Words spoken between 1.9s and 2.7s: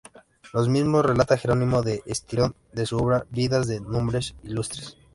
Estridón